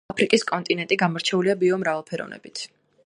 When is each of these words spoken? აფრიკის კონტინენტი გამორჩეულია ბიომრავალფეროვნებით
აფრიკის 0.11 0.45
კონტინენტი 0.51 0.97
გამორჩეულია 1.03 1.57
ბიომრავალფეროვნებით 1.65 2.65